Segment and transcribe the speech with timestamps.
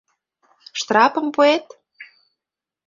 [0.79, 1.67] Штрапым пуэт?